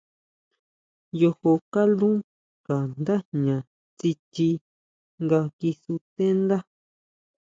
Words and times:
Yojo 1.19 1.51
kalú 1.73 2.09
ka 2.65 2.75
ndá 2.99 3.15
jña 3.29 3.57
tsichi 3.97 4.49
nga 5.23 5.39
kisutendá. 5.57 6.57